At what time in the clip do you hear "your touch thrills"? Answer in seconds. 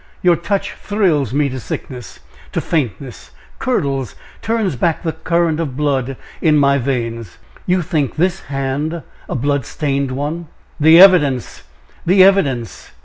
0.23-1.31